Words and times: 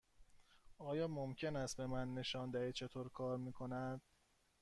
آیا 0.77 1.07
ممکن 1.07 1.55
است 1.55 1.77
به 1.77 1.87
من 1.87 2.13
نشان 2.13 2.51
دهید 2.51 2.73
چطور 2.75 3.09
کار 3.09 3.37
می 3.37 3.51
کند؟ 3.53 4.01